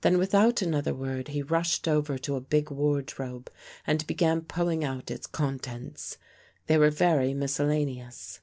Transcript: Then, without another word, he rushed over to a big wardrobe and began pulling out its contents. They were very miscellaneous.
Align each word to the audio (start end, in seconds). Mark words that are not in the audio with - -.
Then, 0.00 0.16
without 0.16 0.62
another 0.62 0.94
word, 0.94 1.28
he 1.28 1.42
rushed 1.42 1.86
over 1.86 2.16
to 2.16 2.34
a 2.34 2.40
big 2.40 2.70
wardrobe 2.70 3.50
and 3.86 4.06
began 4.06 4.40
pulling 4.40 4.82
out 4.82 5.10
its 5.10 5.26
contents. 5.26 6.16
They 6.66 6.78
were 6.78 6.88
very 6.88 7.34
miscellaneous. 7.34 8.40